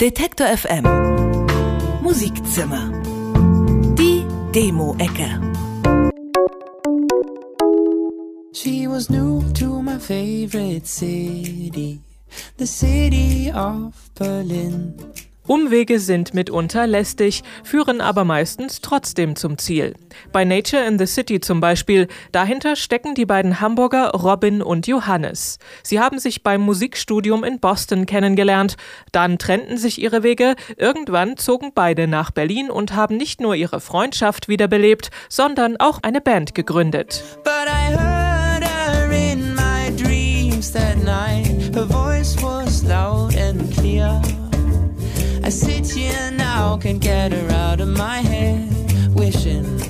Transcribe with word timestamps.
Detektor 0.00 0.46
FM 0.56 0.84
Musikzimmer. 2.00 2.88
Die 3.98 4.24
Demo-Ecke. 4.50 5.28
She 8.54 8.88
was 8.88 9.10
new 9.10 9.44
to 9.52 9.82
my 9.82 9.98
favorite 9.98 10.86
city, 10.86 12.00
the 12.56 12.66
city 12.66 13.52
of 13.52 13.92
Berlin. 14.14 14.94
Umwege 15.46 15.98
sind 15.98 16.34
mitunter 16.34 16.86
lästig, 16.86 17.42
führen 17.64 18.00
aber 18.00 18.24
meistens 18.24 18.80
trotzdem 18.80 19.36
zum 19.36 19.58
Ziel. 19.58 19.94
Bei 20.32 20.44
Nature 20.44 20.84
in 20.84 20.98
the 20.98 21.06
City 21.06 21.40
zum 21.40 21.60
Beispiel, 21.60 22.08
dahinter 22.30 22.76
stecken 22.76 23.14
die 23.14 23.26
beiden 23.26 23.60
Hamburger 23.60 24.10
Robin 24.10 24.62
und 24.62 24.86
Johannes. 24.86 25.58
Sie 25.82 25.98
haben 25.98 26.18
sich 26.18 26.42
beim 26.42 26.60
Musikstudium 26.60 27.42
in 27.42 27.58
Boston 27.58 28.06
kennengelernt, 28.06 28.76
dann 29.12 29.38
trennten 29.38 29.78
sich 29.78 30.00
ihre 30.00 30.22
Wege, 30.22 30.54
irgendwann 30.76 31.36
zogen 31.36 31.72
beide 31.74 32.06
nach 32.06 32.30
Berlin 32.30 32.70
und 32.70 32.94
haben 32.94 33.16
nicht 33.16 33.40
nur 33.40 33.54
ihre 33.54 33.80
Freundschaft 33.80 34.48
wiederbelebt, 34.48 35.10
sondern 35.28 35.76
auch 35.78 36.00
eine 36.02 36.20
Band 36.20 36.54
gegründet. 36.54 37.24
I 45.50 45.52
sit 45.52 45.90
here 45.90 46.30
now, 46.30 46.76
can't 46.76 47.00
get 47.00 47.32
her 47.32 47.50
out 47.50 47.80
of 47.80 47.88
my 47.88 48.18
head. 48.18 48.70
Wishing 49.12 49.80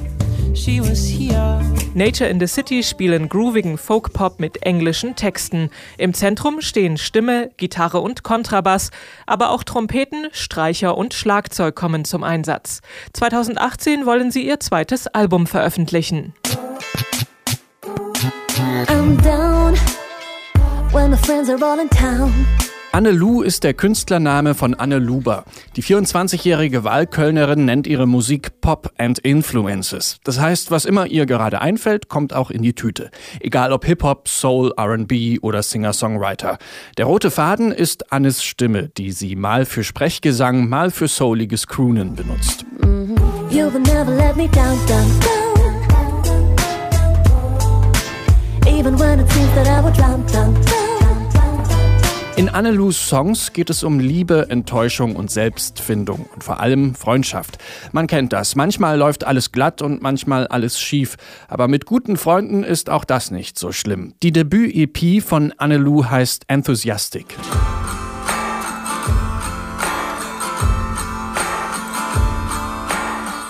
she 0.55 0.81
was 0.81 1.07
here. 1.07 1.61
Nature 1.93 2.25
in 2.29 2.41
the 2.41 2.47
City 2.47 2.83
spielen 2.83 3.29
groovigen 3.29 3.77
Folk-Pop 3.77 4.41
mit 4.41 4.63
englischen 4.63 5.17
Texten. 5.17 5.69
Im 5.99 6.15
Zentrum 6.15 6.63
stehen 6.63 6.97
Stimme, 6.97 7.51
Gitarre 7.59 8.01
und 8.01 8.23
Kontrabass, 8.23 8.91
aber 9.27 9.51
auch 9.51 9.63
Trompeten, 9.63 10.29
Streicher 10.33 10.97
und 10.97 11.13
Schlagzeug 11.13 11.77
kommen 11.77 12.07
zum 12.07 12.25
Einsatz. 12.25 12.81
2018 13.13 14.07
wollen 14.07 14.31
sie 14.31 14.47
ihr 14.47 14.61
zweites 14.61 15.09
Album 15.09 15.47
veröffentlichen. 15.47 16.33
I'm 18.87 19.23
down 19.23 19.75
when 20.91 21.11
my 21.11 21.19
friends 21.19 21.51
are 21.51 21.63
all 21.63 21.79
in 21.79 21.91
town. 21.91 22.33
Anne 22.93 23.13
Lu 23.13 23.43
ist 23.43 23.63
der 23.63 23.73
Künstlername 23.73 24.57
von 24.57 24.75
Anne 24.75 24.99
Luber. 24.99 25.45
Die 25.77 25.83
24-jährige 25.83 26.83
Wahlkölnerin 26.83 27.65
nennt 27.65 27.87
ihre 27.87 28.07
Musik 28.07 28.61
Pop 28.61 28.91
and 28.99 29.21
Influences. 29.21 30.19
Das 30.25 30.41
heißt, 30.41 30.73
was 30.73 30.87
immer 30.87 31.07
ihr 31.07 31.25
gerade 31.27 31.61
einfällt, 31.61 32.09
kommt 32.09 32.33
auch 32.33 32.51
in 32.51 32.63
die 32.63 32.75
Tüte. 32.75 33.13
Egal 33.39 33.73
ob 33.73 33.85
Hip-Hop, 33.85 34.27
Soul, 34.27 34.73
R&B 34.77 35.39
oder 35.39 35.63
Singer-Songwriter. 35.63 36.59
Der 36.99 37.05
rote 37.05 37.31
Faden 37.31 37.71
ist 37.71 38.13
Annes 38.13 38.43
Stimme, 38.43 38.89
die 38.89 39.13
sie 39.13 39.37
mal 39.37 39.67
für 39.67 39.85
Sprechgesang, 39.85 40.69
mal 40.69 40.91
für 40.91 41.07
souliges 41.07 41.69
Croonen 41.69 42.17
benutzt. 42.17 42.67
You 43.53 43.71
will 43.73 43.81
In 52.41 52.49
Annelus 52.49 53.07
Songs 53.07 53.53
geht 53.53 53.69
es 53.69 53.85
um 53.85 54.01
Liebe, 54.01 54.47
Enttäuschung 54.49 55.15
und 55.15 55.31
Selbstfindung 55.31 56.25
und 56.33 56.43
vor 56.43 56.59
allem 56.59 56.95
Freundschaft. 56.95 57.59
Man 57.93 58.07
kennt 58.07 58.33
das. 58.33 58.57
Manchmal 58.57 58.97
läuft 58.97 59.25
alles 59.25 59.53
glatt 59.53 59.83
und 59.83 60.01
manchmal 60.01 60.47
alles 60.47 60.81
schief. 60.81 61.19
Aber 61.49 61.69
mit 61.69 61.85
guten 61.85 62.17
Freunden 62.17 62.65
ist 62.65 62.89
auch 62.89 63.05
das 63.05 63.31
nicht 63.31 63.59
so 63.59 63.73
schlimm. 63.73 64.15
Die 64.23 64.33
Debüt-EP 64.33 65.23
von 65.23 65.53
Annelu 65.59 66.07
heißt 66.07 66.45
Enthusiastic. 66.49 67.27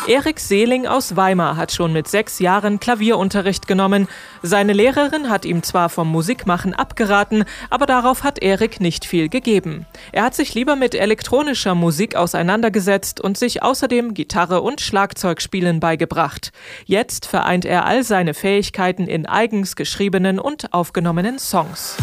Erik 0.07 0.41
Seeling 0.41 0.87
aus 0.87 1.15
Weimar 1.15 1.57
hat 1.57 1.73
schon 1.73 1.93
mit 1.93 2.09
sechs 2.09 2.39
Jahren 2.39 2.81
Klavierunterricht 2.81 3.69
genommen. 3.69 4.09
Seine 4.43 4.73
Lehrerin 4.73 5.29
hat 5.29 5.45
ihm 5.45 5.63
zwar 5.63 5.89
vom 5.89 6.09
Musikmachen 6.11 6.75
abgeraten, 6.75 7.45
aber 7.69 7.87
darauf 7.87 8.25
hat 8.25 8.43
Erik 8.43 8.81
nicht 8.81 9.05
viel 9.05 9.29
gegeben. 9.29 9.87
Er 10.13 10.25
hat 10.25 10.35
sich 10.35 10.55
lieber 10.55 10.75
mit 10.75 10.95
elektronischer 10.95 11.75
Musik 11.75 12.17
auseinandergesetzt 12.17 13.21
und 13.21 13.37
sich 13.37 13.63
außerdem 13.63 14.15
Gitarre 14.15 14.63
und 14.63 14.81
Schlagzeugspielen 14.81 15.81
beigebracht. 15.81 16.53
Jetzt 16.87 17.27
vereint 17.27 17.65
er 17.65 17.85
all 17.85 18.03
seine 18.03 18.35
Fähigkeiten 18.35 19.07
in 19.07 19.27
eigens 19.27 19.77
geschriebenen 19.77 20.39
und 20.39 20.73
aufgenommenen 20.73 21.39
Songs. 21.39 21.97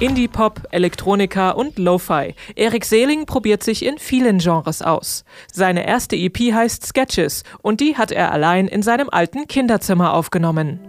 Indie-Pop, 0.00 0.62
Elektronika 0.70 1.50
und 1.50 1.78
Lo-Fi. 1.78 2.34
Erik 2.56 2.86
Seeling 2.86 3.26
probiert 3.26 3.62
sich 3.62 3.84
in 3.84 3.98
vielen 3.98 4.38
Genres 4.38 4.80
aus. 4.80 5.24
Seine 5.52 5.86
erste 5.86 6.16
EP 6.16 6.38
heißt 6.38 6.86
Sketches 6.86 7.44
und 7.60 7.80
die 7.80 7.98
hat 7.98 8.10
er 8.10 8.32
allein 8.32 8.66
in 8.66 8.82
seinem 8.82 9.10
alten 9.10 9.46
Kinderzimmer 9.46 10.14
aufgenommen. 10.14 10.80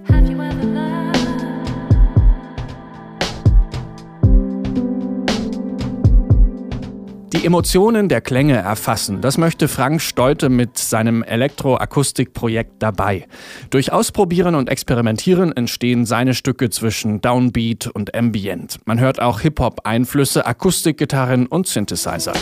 Die 7.42 7.48
Emotionen 7.48 8.08
der 8.08 8.22
Klänge 8.22 8.58
erfassen, 8.58 9.22
das 9.22 9.40
möchte 9.40 9.68
Frank 9.68 10.00
Steute 10.00 10.50
mit 10.50 10.78
seinem 10.78 11.24
Elektroakustikprojekt 11.24 12.74
dabei. 12.78 13.26
Durch 13.72 13.92
Ausprobieren 13.92 14.54
und 14.54 14.70
Experimentieren 14.70 15.52
entstehen 15.52 16.06
seine 16.06 16.36
Stücke 16.36 16.70
zwischen 16.70 17.20
Downbeat 17.20 17.88
und 17.88 18.14
Ambient. 18.14 18.78
Man 18.86 19.00
hört 19.00 19.20
auch 19.20 19.40
Hip-Hop-Einflüsse, 19.40 20.46
Akustikgitarren 20.46 21.48
und 21.48 21.66
Synthesizer. 21.66 22.34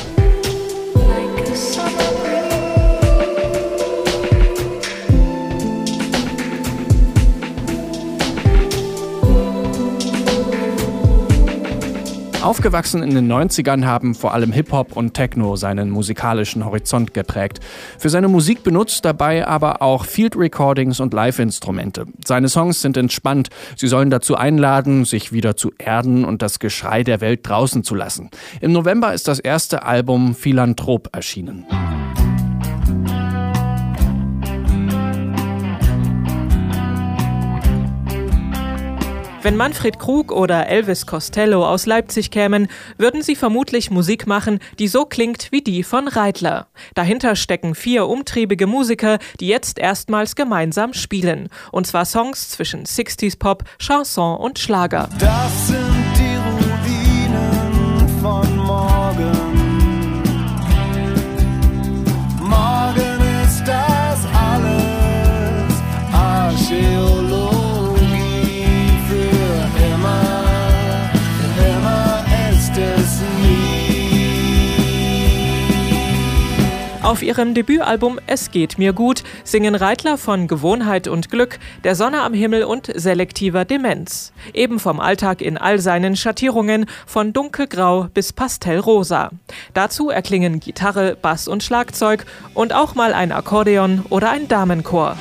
Aufgewachsen 12.41 13.03
in 13.03 13.13
den 13.13 13.29
90ern 13.29 13.83
haben 13.83 14.15
vor 14.15 14.33
allem 14.33 14.53
Hip-Hop 14.53 14.95
und 14.95 15.13
Techno 15.13 15.57
seinen 15.57 15.89
musikalischen 15.89 16.63
Horizont 16.63 17.13
geprägt. 17.13 17.59
Für 17.97 18.09
seine 18.09 18.29
Musik 18.29 18.63
benutzt 18.63 19.03
dabei 19.03 19.45
aber 19.45 19.81
auch 19.81 20.05
Field 20.05 20.37
Recordings 20.37 21.01
und 21.01 21.13
Live-Instrumente. 21.13 22.05
Seine 22.25 22.47
Songs 22.47 22.81
sind 22.81 22.95
entspannt. 22.95 23.49
Sie 23.75 23.87
sollen 23.87 24.09
dazu 24.09 24.35
einladen, 24.35 25.03
sich 25.03 25.33
wieder 25.33 25.57
zu 25.57 25.73
erden 25.77 26.23
und 26.23 26.41
das 26.41 26.59
Geschrei 26.59 27.03
der 27.03 27.19
Welt 27.19 27.41
draußen 27.43 27.83
zu 27.83 27.93
lassen. 27.93 28.29
Im 28.61 28.71
November 28.71 29.13
ist 29.13 29.27
das 29.27 29.39
erste 29.39 29.83
Album 29.83 30.33
Philanthrop 30.33 31.09
erschienen. 31.13 31.65
Wenn 39.41 39.55
Manfred 39.55 39.99
Krug 39.99 40.33
oder 40.33 40.67
Elvis 40.67 41.05
Costello 41.05 41.65
aus 41.65 41.85
Leipzig 41.85 42.29
kämen, 42.29 42.67
würden 42.97 43.21
sie 43.21 43.35
vermutlich 43.35 43.89
Musik 43.89 44.27
machen, 44.27 44.59
die 44.79 44.89
so 44.89 45.05
klingt 45.05 45.51
wie 45.51 45.61
die 45.61 45.83
von 45.83 46.09
Reitler. 46.09 46.67
Dahinter 46.93 47.37
stecken 47.37 47.73
vier 47.73 48.07
umtriebige 48.07 48.67
Musiker, 48.67 49.17
die 49.39 49.47
jetzt 49.47 49.79
erstmals 49.79 50.35
gemeinsam 50.35 50.93
spielen. 50.93 51.47
Und 51.71 51.87
zwar 51.87 52.03
Songs 52.03 52.49
zwischen 52.49 52.83
60s 52.83 53.39
Pop, 53.39 53.63
Chanson 53.79 54.37
und 54.37 54.59
Schlager. 54.59 55.07
Das 55.19 55.67
sind 55.67 55.88
Auf 77.09 77.23
ihrem 77.23 77.55
Debütalbum 77.55 78.19
Es 78.27 78.51
geht 78.51 78.77
mir 78.77 78.93
gut 78.93 79.23
singen 79.43 79.73
Reitler 79.73 80.15
von 80.19 80.47
Gewohnheit 80.47 81.07
und 81.07 81.31
Glück, 81.31 81.57
der 81.83 81.95
Sonne 81.95 82.21
am 82.21 82.35
Himmel 82.35 82.63
und 82.63 82.91
selektiver 82.93 83.65
Demenz. 83.65 84.31
Eben 84.53 84.77
vom 84.77 84.99
Alltag 84.99 85.41
in 85.41 85.57
all 85.57 85.79
seinen 85.79 86.15
Schattierungen, 86.15 86.85
von 87.07 87.33
dunkelgrau 87.33 88.09
bis 88.13 88.31
pastellrosa. 88.31 89.31
Dazu 89.73 90.11
erklingen 90.11 90.59
Gitarre, 90.59 91.17
Bass 91.19 91.47
und 91.47 91.63
Schlagzeug 91.63 92.27
und 92.53 92.73
auch 92.73 92.93
mal 92.93 93.15
ein 93.15 93.31
Akkordeon 93.31 94.05
oder 94.11 94.29
ein 94.29 94.47
Damenchor. 94.47 95.17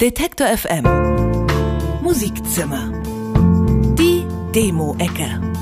Detektor 0.00 0.46
FM 0.46 0.84
Musikzimmer. 2.02 3.13
Demo-Ecke. 4.54 5.53